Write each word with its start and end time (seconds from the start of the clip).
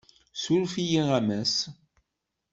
Ssuref-iyi 0.33 1.01
a 1.17 1.19
Mass. 1.27 1.55